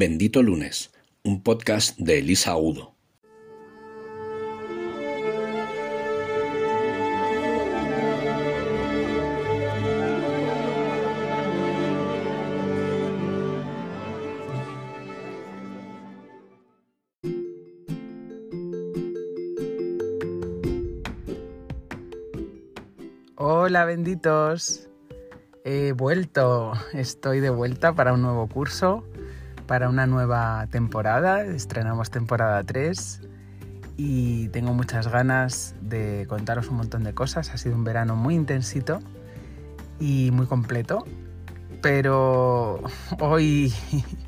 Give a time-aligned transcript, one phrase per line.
[0.00, 0.92] Bendito Lunes,
[1.24, 2.94] un podcast de Elisa Udo.
[23.34, 24.88] Hola benditos,
[25.64, 29.02] he vuelto, estoy de vuelta para un nuevo curso,
[29.68, 33.20] para una nueva temporada, estrenamos temporada 3
[33.98, 38.34] y tengo muchas ganas de contaros un montón de cosas, ha sido un verano muy
[38.34, 39.00] intensito
[40.00, 41.04] y muy completo,
[41.82, 42.80] pero
[43.20, 43.72] hoy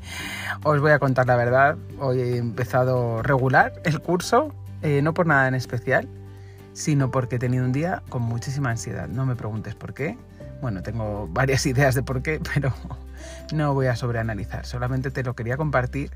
[0.63, 5.25] os voy a contar la verdad, hoy he empezado regular el curso, eh, no por
[5.25, 6.07] nada en especial,
[6.73, 9.07] sino porque he tenido un día con muchísima ansiedad.
[9.07, 10.17] No me preguntes por qué.
[10.61, 12.73] Bueno, tengo varias ideas de por qué, pero
[13.53, 14.65] no voy a sobreanalizar.
[14.65, 16.11] Solamente te lo quería compartir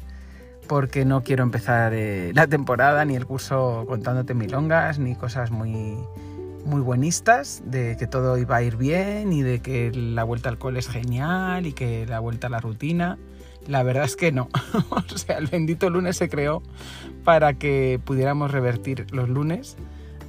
[0.67, 5.99] porque no quiero empezar eh, la temporada ni el curso contándote milongas ni cosas muy
[6.65, 10.57] muy buenistas de que todo iba a ir bien y de que la vuelta al
[10.57, 13.17] cole es genial y que la vuelta a la rutina.
[13.67, 14.49] La verdad es que no.
[14.89, 16.63] o sea, el bendito lunes se creó
[17.23, 19.77] para que pudiéramos revertir los lunes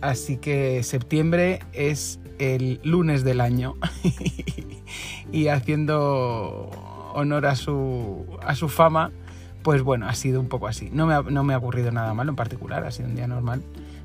[0.01, 3.75] Así que septiembre es el lunes del año.
[5.33, 6.71] y haciendo
[7.15, 9.11] honor a su, a su fama,
[9.63, 10.91] pues bueno, ha sido un poco así.
[10.93, 13.27] No me, ha, no me ha ocurrido nada malo en particular, ha sido un día
[13.27, 13.63] normal.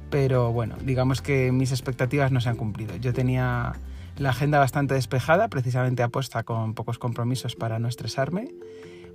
[0.10, 2.96] Pero bueno, digamos que mis expectativas no se han cumplido.
[2.98, 3.74] Yo tenía
[4.18, 8.50] la agenda bastante despejada, precisamente apuesta con pocos compromisos para no estresarme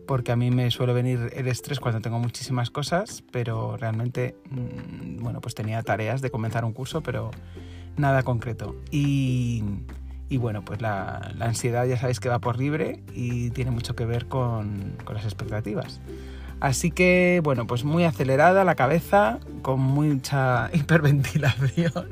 [0.06, 5.22] porque a mí me suele venir el estrés cuando tengo muchísimas cosas, pero realmente, mm,
[5.22, 7.30] bueno, pues tenía tareas de comenzar un curso, pero
[7.96, 8.76] nada concreto.
[8.90, 9.62] Y,
[10.30, 14.26] bueno, pues la, ansiedad ya sabéis que va por libre y tiene mucho que ver
[14.26, 16.00] con, con las expectativas.
[16.60, 22.08] Así que, bueno, pues muy acelerada la cabeza, con mucha hiperventilación.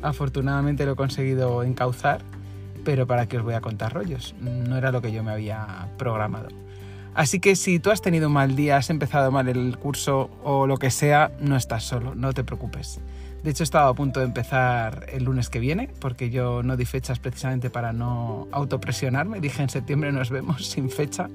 [0.00, 2.22] Afortunadamente lo he conseguido encauzar,
[2.84, 5.88] pero para qué os voy a contar rollos, no era lo que yo me había
[5.98, 6.48] programado.
[7.18, 10.68] Así que si tú has tenido un mal día, has empezado mal el curso o
[10.68, 13.00] lo que sea, no estás solo, no te preocupes.
[13.42, 16.84] De hecho, estaba a punto de empezar el lunes que viene, porque yo no di
[16.84, 19.40] fechas precisamente para no autopresionarme.
[19.40, 21.28] Dije en septiembre nos vemos sin fecha,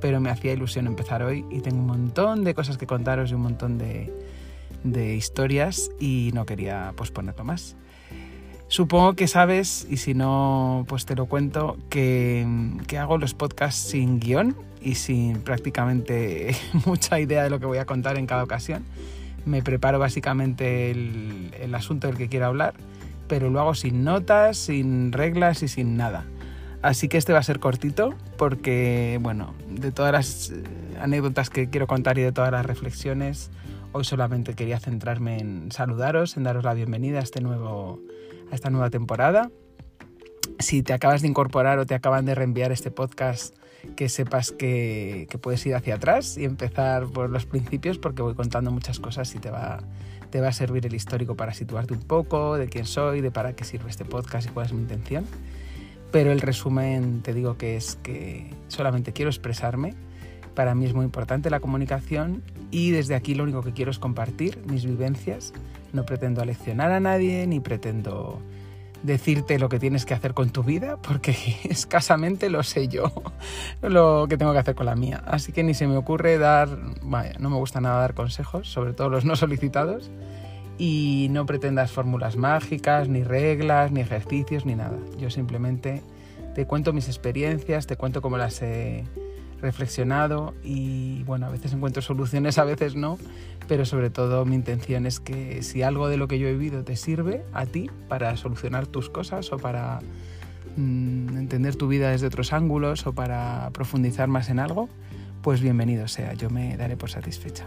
[0.00, 3.34] pero me hacía ilusión empezar hoy y tengo un montón de cosas que contaros y
[3.34, 4.12] un montón de,
[4.82, 7.76] de historias y no quería posponerlo más.
[8.70, 12.46] Supongo que sabes, y si no, pues te lo cuento, que,
[12.86, 16.54] que hago los podcasts sin guion y sin prácticamente
[16.86, 18.84] mucha idea de lo que voy a contar en cada ocasión.
[19.44, 22.74] Me preparo básicamente el, el asunto del que quiero hablar,
[23.26, 26.24] pero lo hago sin notas, sin reglas y sin nada.
[26.80, 30.62] Así que este va a ser cortito porque, bueno, de todas las eh,
[31.00, 33.50] anécdotas que quiero contar y de todas las reflexiones,
[33.90, 37.98] hoy solamente quería centrarme en saludaros, en daros la bienvenida a, este nuevo,
[38.50, 39.50] a esta nueva temporada.
[40.58, 43.54] Si te acabas de incorporar o te acaban de reenviar este podcast
[43.96, 48.70] que sepas que, puedes ir hacia atrás y empezar por los principios porque voy contando
[48.70, 49.80] muchas cosas y te va,
[50.30, 53.54] te va a servir el histórico para situarte un poco de quién soy, de para
[53.54, 55.24] qué sirve este podcast y cuál es mi intención.
[56.12, 59.94] Pero el resumen te digo que es que solamente quiero expresarme.
[60.54, 63.98] Para mí es muy importante la comunicación y desde aquí lo único que quiero es
[63.98, 65.52] compartir mis vivencias.
[65.92, 68.40] No pretendo aleccionar a nadie ni pretendo
[69.02, 71.34] decirte lo que tienes que hacer con tu vida, porque
[71.64, 73.12] escasamente lo sé yo,
[73.82, 75.22] lo que tengo que hacer con la mía.
[75.26, 76.68] Así que ni se me ocurre dar,
[77.02, 80.10] vaya, no me gusta nada dar consejos, sobre todo los no solicitados,
[80.78, 84.96] y no pretendas fórmulas mágicas, ni reglas, ni ejercicios, ni nada.
[85.18, 86.02] Yo simplemente
[86.54, 89.04] te cuento mis experiencias, te cuento cómo las he
[89.60, 93.18] reflexionado y bueno, a veces encuentro soluciones, a veces no,
[93.68, 96.84] pero sobre todo mi intención es que si algo de lo que yo he vivido
[96.84, 100.00] te sirve a ti para solucionar tus cosas o para
[100.76, 104.88] mm, entender tu vida desde otros ángulos o para profundizar más en algo,
[105.42, 107.66] pues bienvenido sea, yo me daré por satisfecha.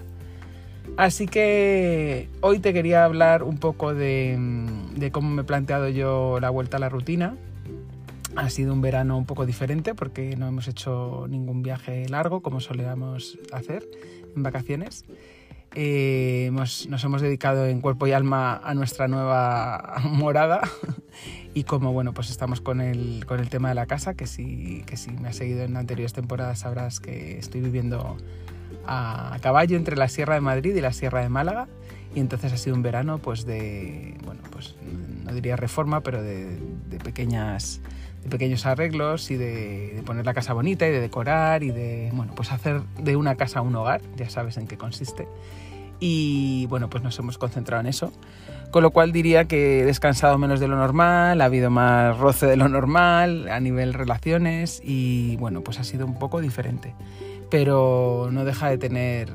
[0.98, 4.38] Así que hoy te quería hablar un poco de,
[4.96, 7.36] de cómo me he planteado yo la vuelta a la rutina,
[8.36, 12.60] ha sido un verano un poco diferente porque no hemos hecho ningún viaje largo como
[12.60, 13.88] solíamos hacer
[14.36, 15.06] en vacaciones.
[15.76, 20.62] Eh, nos hemos dedicado en cuerpo y alma a nuestra nueva morada
[21.56, 24.84] y como bueno pues estamos con el, con el tema de la casa que si,
[24.86, 28.18] que si me has seguido en anteriores temporadas sabrás que estoy viviendo
[28.86, 31.68] a caballo entre la Sierra de Madrid y la Sierra de Málaga
[32.14, 34.76] y entonces ha sido un verano pues de bueno pues
[35.24, 36.60] no diría reforma pero de,
[36.90, 37.82] de pequeñas
[38.30, 42.52] pequeños arreglos y de, poner la casa bonita y de decorar y de, bueno, pues
[42.52, 45.28] hacer de una casa un hogar, ya sabes en qué consiste.
[46.00, 48.12] Y bueno, pues nos hemos concentrado en eso.
[48.72, 52.48] Con lo cual diría que he descansado menos de lo normal, ha habido más roce
[52.48, 56.96] de lo normal a nivel relaciones y bueno, pues ha sido un poco diferente.
[57.50, 59.30] Pero no deja de tener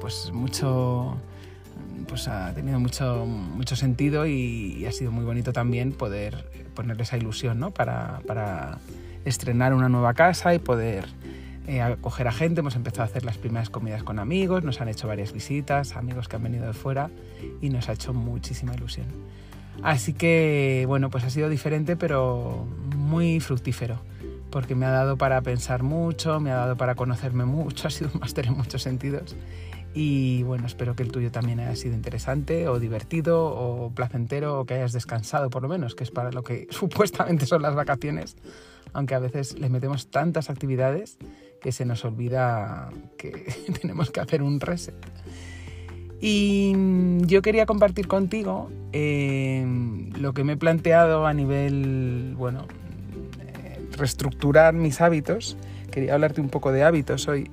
[0.00, 1.16] pues mucho
[2.10, 7.16] pues ha tenido mucho, mucho sentido y, ha sido muy bonito también poder ponerle esa
[7.16, 7.70] ilusión ¿no?
[7.70, 8.78] para, para
[9.24, 11.06] estrenar una nueva casa y poder
[11.68, 12.60] eh, acoger a gente.
[12.60, 16.26] Hemos empezado a hacer las primeras comidas con amigos, nos han hecho varias visitas, amigos
[16.26, 17.10] que han venido de fuera
[17.62, 19.06] y nos ha hecho muchísima ilusión.
[19.84, 22.66] Así que, bueno, pues ha sido diferente, pero
[22.96, 24.00] muy fructífero,
[24.50, 28.10] porque me ha dado para pensar mucho, me ha dado para conocerme mucho, ha sido
[28.12, 29.36] un máster en muchos sentidos
[29.92, 34.64] y bueno, espero que el tuyo también haya sido interesante o divertido o placentero o
[34.64, 38.36] que hayas descansado por lo menos, que es para lo que supuestamente son las vacaciones,
[38.92, 41.18] aunque a veces le metemos tantas actividades
[41.60, 44.94] que se nos olvida que tenemos que hacer un reset.
[46.22, 46.74] Y
[47.26, 49.64] yo quería compartir contigo eh,
[50.18, 52.66] lo que me he planteado a nivel, bueno,
[53.40, 55.56] eh, reestructurar mis hábitos.
[55.90, 57.50] Quería hablarte un poco de hábitos hoy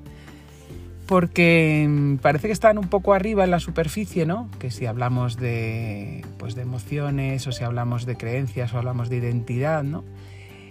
[1.07, 4.49] porque mm, parece que están un poco arriba en la superficie, ¿no?
[4.59, 9.17] Que si hablamos de, pues de emociones o si hablamos de creencias o hablamos de
[9.17, 10.03] identidad, ¿no?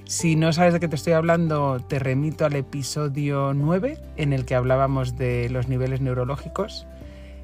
[0.05, 4.45] Si no sabes de qué te estoy hablando, te remito al episodio 9 en el
[4.45, 6.87] que hablábamos de los niveles neurológicos,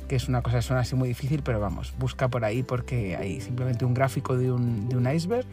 [0.07, 3.17] que es una cosa que suena así muy difícil, pero vamos, busca por ahí porque
[3.17, 5.47] hay simplemente un gráfico de un, iceberg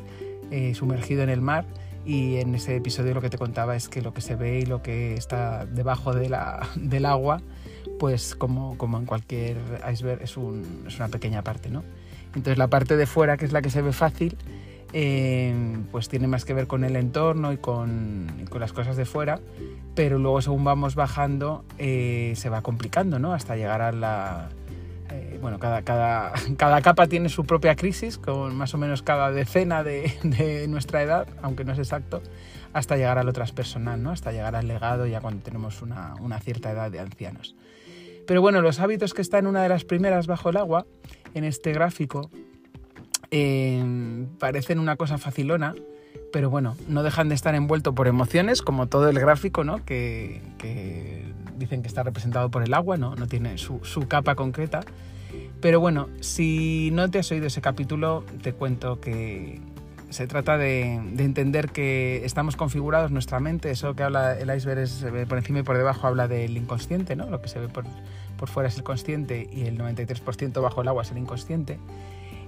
[0.51, 1.65] eh, sumergido en el mar
[2.05, 4.65] y en ese episodio lo que te contaba es que lo que se ve y
[4.65, 7.41] lo que está debajo de la, del agua,
[7.99, 9.57] pues como, como en cualquier
[9.91, 11.83] iceberg es, un, es, una pequeña parte, ¿no?
[12.27, 14.37] Entonces la parte de fuera, que es la que se ve fácil,
[14.93, 19.05] eh, pues tiene más que ver con el entorno y con, con, las cosas de
[19.05, 19.39] fuera,
[19.93, 23.33] pero luego según vamos bajando eh, se va complicando, ¿no?
[23.33, 24.49] Hasta llegar a la,
[25.11, 29.31] eh, bueno, cada, cada, cada, capa tiene su propia crisis, con más o menos cada
[29.31, 32.21] decena de, nuestra edad, aunque no es exacto,
[32.73, 34.11] hasta llegar al lo transpersonal, ¿no?
[34.11, 37.55] hasta llegar al legado ya cuando tenemos una, una, cierta edad de ancianos.
[38.27, 40.85] Pero bueno, los hábitos que están en una de las primeras bajo el agua,
[41.33, 42.29] en este gráfico,
[43.31, 43.83] eh,
[44.37, 45.73] parecen una cosa facilona,
[46.31, 49.83] pero bueno, no dejan de estar envueltos por emociones, como todo el gráfico, ¿no?
[49.83, 50.41] que
[51.59, 54.81] dicen que está representado por el agua, no, no tiene su, su, capa concreta.
[55.61, 59.59] Pero bueno, si no te has oído ese capítulo, te cuento que
[60.09, 64.79] se trata de, de, entender que estamos configurados, nuestra mente, eso que habla el iceberg
[64.79, 67.29] es por encima y por debajo habla del inconsciente, ¿no?
[67.29, 67.85] Lo que se ve por,
[68.37, 71.77] por fuera es el consciente y el 93% bajo el agua es el inconsciente.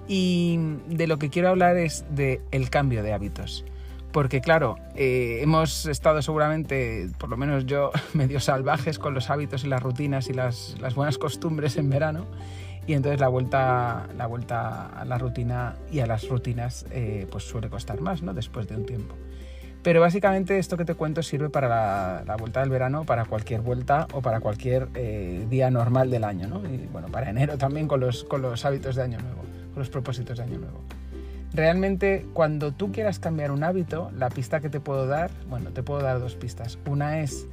[0.07, 3.63] Y de lo que quiero hablar es del el cambio de hábitos
[4.11, 9.63] porque claro, eh, hemos estado seguramente, por lo menos yo, medio salvajes con los hábitos
[9.63, 12.27] y las rutinas y las, las buenas costumbres en verano,
[12.87, 17.43] y entonces la vuelta, la vuelta a la rutina y a las rutinas eh, pues
[17.43, 18.33] suele costar más, ¿no?
[18.33, 19.15] Después de un tiempo.
[19.83, 23.61] Pero básicamente esto que te cuento sirve para la, la vuelta del verano, para cualquier
[23.61, 26.63] vuelta o para cualquier eh, día normal del año, ¿no?
[26.67, 29.41] Y bueno, para enero también con los, con los hábitos de año nuevo,
[29.73, 30.81] con los propósitos de año nuevo.
[31.53, 35.83] Realmente cuando tú quieras cambiar un hábito, la pista que te puedo dar, bueno, te
[35.83, 36.79] puedo dar dos pistas.
[36.85, 37.47] Una es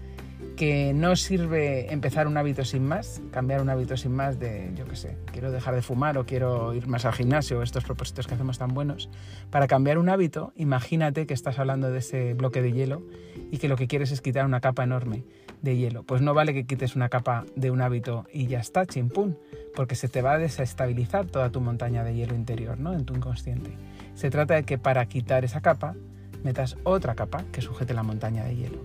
[0.57, 4.87] que no sirve empezar un hábito sin más, cambiar un hábito sin más de, yo
[4.87, 8.35] qué sé, quiero dejar de fumar o quiero ir más al gimnasio, estos propósitos que
[8.35, 9.09] hacemos tan buenos.
[9.51, 13.03] Para cambiar un hábito, imagínate que estás hablando de ese bloque de hielo
[13.51, 15.25] y que lo que quieres es quitar una capa enorme
[15.63, 16.03] de hielo.
[16.05, 19.39] Pues no vale que quites una capa de un hábito y ya está, chimpún,
[19.75, 22.95] porque se te va a desestabilizar toda tu montaña de hielo interior, ¿no?
[22.95, 23.71] En tu inconsciente.
[24.19, 25.95] Se trata de que para quitar esa capa
[26.43, 28.79] metas otra capa que sujete la montaña de hielo.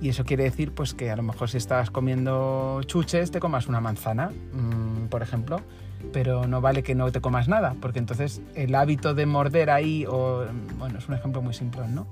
[0.00, 3.66] Y eso quiere decir pues que a lo mejor si estás comiendo chuches te comas
[3.66, 5.60] una manzana, mmm, por ejemplo,
[6.12, 10.06] pero no vale que no te comas nada, porque entonces el hábito de morder ahí,
[10.78, 12.06] bueno, es un ejemplo muy simple, ¿no?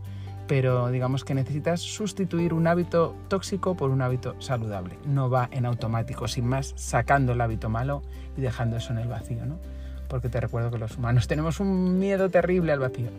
[0.49, 4.99] Pero digamos que necesitas sustituir un hábito tóxico por un hábito saludable.
[5.07, 8.03] No va en automático, sin más, sacando el hábito malo
[8.37, 9.61] y dejando eso en el vacío, ¿no?
[10.09, 13.11] Porque te recuerdo que los humanos tenemos un miedo terrible al vacío.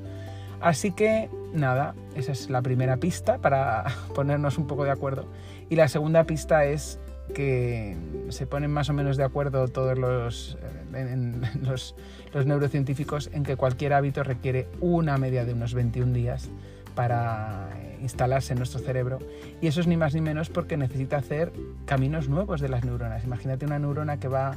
[0.61, 5.25] Así que nada, esa es la primera pista para ponernos un poco de acuerdo.
[5.69, 6.99] Y la segunda pista es
[7.33, 7.95] que
[8.29, 10.57] se ponen más o menos de acuerdo todos los,
[10.93, 16.49] eh, neurocientíficos en que cualquier hábito requiere una media de unos 21 días
[16.95, 17.69] para
[18.01, 19.19] instalarse en nuestro cerebro.
[19.61, 21.53] Y eso es ni más ni menos porque necesita hacer
[21.85, 23.23] caminos nuevos de las neuronas.
[23.23, 24.55] Imagínate una neurona que va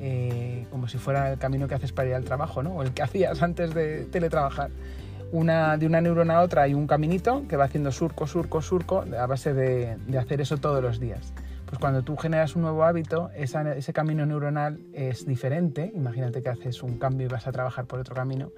[0.00, 2.76] eh, como si fuera el camino que haces para ir al trabajo, ¿no?
[2.76, 4.70] O el que hacías antes de teletrabajar.
[4.70, 9.26] de una neurona a otra hay un caminito que va haciendo surco, surco, surco a
[9.26, 11.32] base de, de hacer eso todos los días.
[11.66, 15.90] Pues cuando tú generas un nuevo hábito, ese camino neuronal es diferente.
[15.94, 18.50] Imagínate que haces un cambio y vas a trabajar por otro camino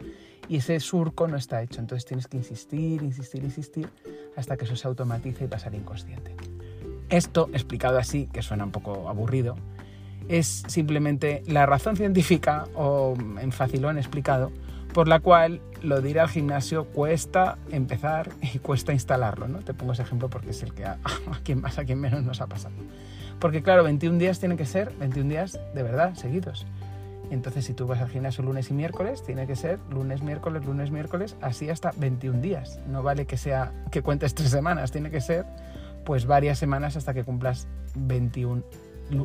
[0.48, 1.80] y ese surco no está hecho.
[1.80, 3.88] Entonces tienes que insistir, insistir, insistir
[4.36, 6.34] hasta que eso se automatice y pasar inconsciente.
[7.08, 9.56] Esto, explicado así, que suena un poco aburrido,
[10.28, 14.52] es simplemente la razón científica, o en facilón explicado,
[14.92, 19.48] por la cual lo de ir al gimnasio cuesta empezar y cuesta instalarlo.
[19.48, 19.58] ¿no?
[19.58, 20.92] Te pongo ese ejemplo porque es el que a,
[21.32, 22.74] a quien más, a quien menos nos ha pasado.
[23.40, 26.66] Porque claro, 21 días tienen que ser 21 días de verdad, seguidos.
[27.30, 30.90] Entonces, si tú vas al gimnasio lunes y miércoles, tiene que ser lunes, miércoles, lunes,
[30.90, 32.80] miércoles, así hasta 21 días.
[32.86, 35.46] No vale que sea que cuentes tres semanas, tiene que ser
[36.04, 37.66] pues varias semanas hasta que cumplas
[37.96, 38.62] 21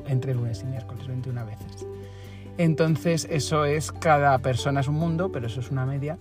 [0.07, 1.86] entre lunes y miércoles, 21 veces.
[2.57, 6.17] Entonces, eso es, cada persona es un mundo, pero eso es una media.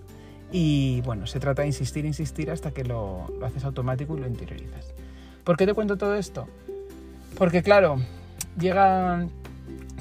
[0.51, 4.27] Y bueno, se trata de insistir, insistir hasta que lo, lo haces automático y lo
[4.27, 4.93] interiorizas.
[5.43, 6.47] ¿Por qué te cuento todo esto?
[7.37, 7.97] Porque claro,
[8.57, 9.27] llega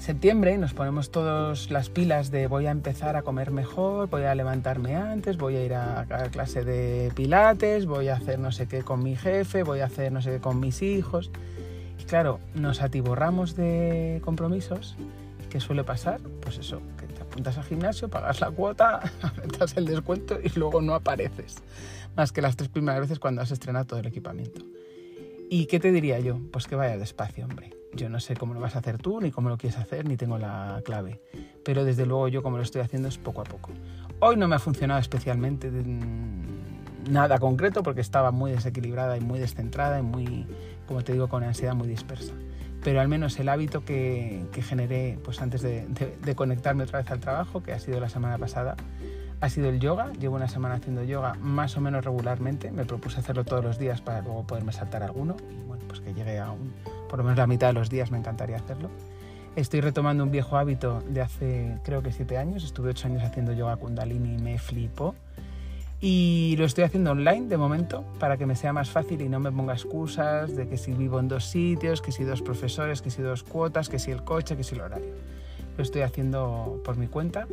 [0.01, 4.23] septiembre y nos ponemos todos las pilas de voy a empezar a comer mejor, voy
[4.23, 8.53] a levantarme antes, voy a ir a, a, clase de pilates, voy a hacer no
[8.53, 11.31] sé qué con mi jefe, voy a hacer no sé qué con mis hijos.
[12.09, 14.97] Claro, nos atiborramos de compromisos
[15.49, 16.21] ¿Qué suele pasar?
[16.43, 20.83] Pues eso, que te apuntas al gimnasio, pagas la cuota, apretas el descuento y luego
[20.83, 21.57] no apareces.
[22.17, 24.61] Más que las tres primeras veces cuando has estrenado todo el equipamiento.
[25.51, 26.39] ¿Y qué te diría yo?
[26.53, 27.75] Pues que vaya despacio, hombre.
[27.95, 30.19] Yo no sé cómo lo vas a hacer tú, ni cómo lo quieres hacer, ni
[30.19, 31.23] tengo la clave.
[31.65, 33.71] Pero desde luego yo como lo estoy haciendo es poco a poco.
[34.21, 35.71] Hoy no me ha funcionado especialmente
[37.09, 40.47] nada concreto porque estaba muy desequilibrada y muy descentrada y muy,
[40.87, 42.35] como te digo, con ansiedad muy dispersa
[42.83, 45.87] pero al menos el hábito que, que generé pues antes de,
[46.35, 48.77] conectarme otra vez al trabajo, que ha sido la semana pasada,
[49.41, 50.13] ha sido el yoga.
[50.19, 52.71] Llevo una semana haciendo yoga más o menos regularmente.
[52.71, 55.37] Me propuse hacerlo todos los días para luego poderme saltar alguno.
[55.51, 56.73] Y bueno, pues que llegue a un,
[57.09, 58.91] por lo menos la mitad de los días me encantaría hacerlo.
[59.57, 62.63] Estoy retomando un viejo hábito de hace creo que siete años.
[62.65, 65.15] Estuve ocho años haciendo yoga kundalini y me flipó.
[66.01, 69.41] Y lo estoy haciendo online de momento para que me sea más fácil y no
[69.41, 73.11] me ponga excusas de que si vivo en dos sitios, que si dos profesores, que
[73.11, 75.15] si dos cuotas, que si el coche, que si el horario.
[75.77, 77.49] Lo estoy haciendo por mi cuenta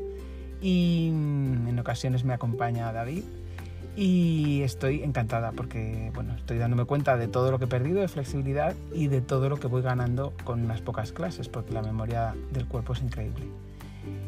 [0.61, 3.23] y en ocasiones me acompaña David
[3.95, 8.07] y estoy encantada porque bueno, estoy dándome cuenta de todo lo que he perdido de
[8.07, 12.35] flexibilidad y de todo lo que voy ganando con unas pocas clases porque la memoria
[12.51, 13.45] del cuerpo es increíble.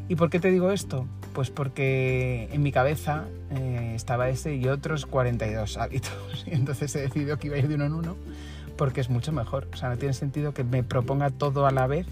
[0.10, 1.06] ¿Y por qué te digo esto?
[1.34, 6.12] Pues porque en mi cabeza eh, estaba ese y otros 42 hábitos.
[6.48, 8.16] Y entonces he decidido que iba a ir de uno en uno
[8.78, 9.68] porque es mucho mejor.
[9.74, 12.08] O sea, no tiene sentido que me proponga todo a la vez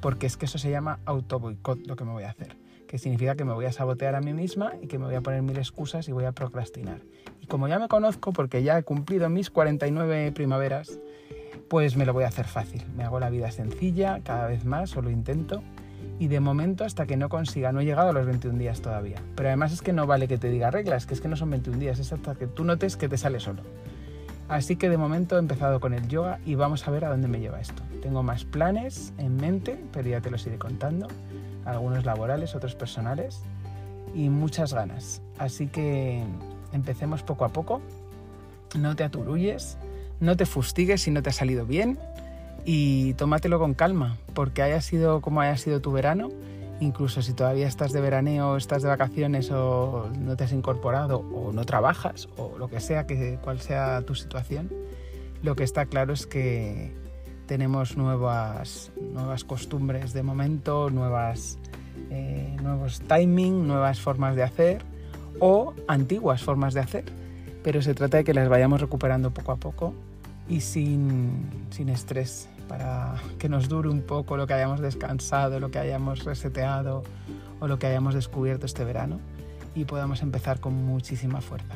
[0.00, 2.56] porque es que eso se llama autoboicot lo que me voy a hacer.
[2.86, 5.20] Que significa que me voy a sabotear a mí misma y que me voy a
[5.22, 7.00] poner mil excusas y voy a procrastinar.
[7.40, 10.98] Y como ya me conozco porque ya he cumplido mis 49 primaveras,
[11.68, 12.82] pues me lo voy a hacer fácil.
[12.96, 15.62] Me hago la vida sencilla cada vez más, o lo intento
[16.20, 19.16] y de momento hasta que no consiga, no he llegado a los 21 días todavía.
[19.34, 21.48] Pero además es que no vale que te diga reglas, que es que no son
[21.48, 23.62] 21 días, es hasta que tú notes que te sale solo.
[24.46, 27.26] Así que de momento he empezado con el yoga y vamos a ver a dónde
[27.26, 27.82] me lleva esto.
[28.02, 31.08] Tengo más planes en mente, pero ya te los iré contando,
[31.64, 33.40] algunos laborales, otros personales
[34.14, 35.22] y muchas ganas.
[35.38, 36.22] Así que
[36.74, 37.80] empecemos poco a poco,
[38.78, 39.78] no te aturulles,
[40.20, 41.98] no te fustigues si no te ha salido bien
[42.64, 46.28] y tómatelo con calma, porque haya sido como haya sido tu verano,
[46.80, 51.52] incluso si todavía estás de veraneo, estás de vacaciones o no te has incorporado o
[51.52, 54.70] no trabajas o lo que sea, que cual sea tu situación,
[55.42, 56.92] lo que está claro es que
[57.46, 61.58] tenemos nuevas, nuevas costumbres de momento, nuevas,
[62.10, 64.82] eh, nuevos timing, nuevas formas de hacer
[65.40, 67.04] o antiguas formas de hacer,
[67.62, 69.94] pero se trata de que las vayamos recuperando poco a poco
[70.50, 75.70] y sin, sin estrés para que nos dure un poco lo que hayamos descansado, lo
[75.70, 77.04] que hayamos reseteado
[77.60, 79.20] o lo que hayamos descubierto este verano
[79.74, 81.74] y podamos empezar con muchísima fuerza.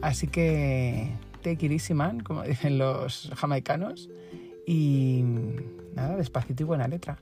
[0.00, 1.12] Así que
[1.42, 1.76] take
[2.24, 4.08] como dicen los jamaicanos,
[4.66, 5.24] y
[5.94, 7.18] nada, despacito y buena letra.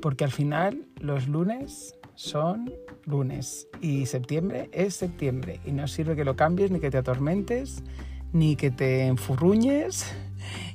[0.00, 2.72] Porque al final los lunes son
[3.04, 7.82] lunes y septiembre es septiembre y no sirve que lo cambies ni que te atormentes
[8.32, 10.12] ni que te enfurruñes.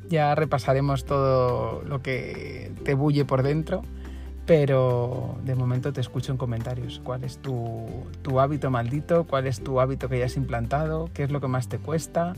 [0.10, 3.84] Ya repasaremos todo lo que te bulle por dentro,
[4.46, 7.02] pero de momento te escucho en comentarios.
[7.04, 7.88] ¿Cuál es tu,
[8.22, 9.26] tu hábito maldito?
[9.26, 11.10] ¿Cuál es tu hábito que ya has implantado?
[11.14, 12.34] ¿Qué es lo que más te cuesta?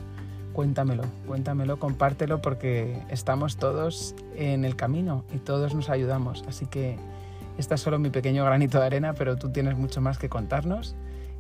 [0.53, 6.45] Cuéntamelo, cuéntamelo, compártelo porque estamos todos en el camino y todos nos ayudamos.
[6.47, 6.97] Así que
[7.57, 10.95] este es solo mi pequeño granito de arena, pero tú tienes mucho más que contarnos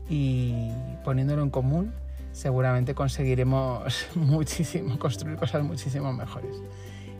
[0.09, 0.69] y
[1.05, 1.93] poniéndolo en común
[2.35, 6.61] seguramente conseguiremos muchísimo, construir cosas muchísimo mejores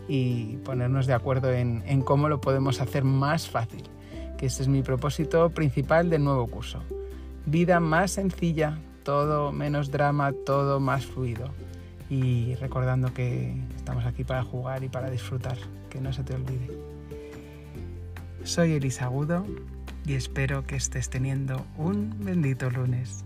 [0.10, 3.84] y ponernos de acuerdo en, cómo lo podemos hacer más fácil,
[4.38, 6.84] que este es mi propósito principal del nuevo curso.
[7.46, 11.50] Vida más sencilla, todo menos drama, todo más fluido.
[12.08, 15.58] Y recordando que estamos aquí para jugar y para disfrutar,
[15.90, 16.70] que no se te olvide.
[18.44, 19.44] Soy Elisa Agudo
[20.06, 23.26] y espero que estés teniendo un bendito lunes.